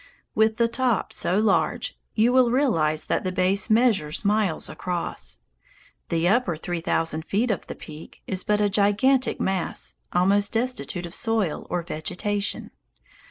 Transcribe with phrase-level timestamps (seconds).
[0.33, 5.41] With the top so large, you will realize that the base measures miles across.
[6.09, 11.05] The upper three thousand feet of the peak is but a gigantic mass, almost destitute
[11.05, 12.71] of soil or vegetation.